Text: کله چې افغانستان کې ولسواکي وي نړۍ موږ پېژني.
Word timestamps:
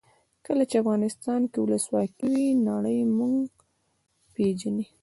کله 0.45 0.63
چې 0.69 0.75
افغانستان 0.83 1.41
کې 1.51 1.57
ولسواکي 1.61 2.25
وي 2.33 2.47
نړۍ 2.69 2.99
موږ 3.19 3.49
پېژني. 4.33 4.85